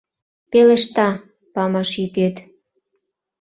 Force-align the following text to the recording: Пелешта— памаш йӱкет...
Пелешта— 0.51 1.07
памаш 1.53 1.89
йӱкет... 1.99 2.35